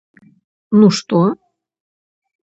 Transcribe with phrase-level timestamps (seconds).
[0.79, 1.19] -Ну, што?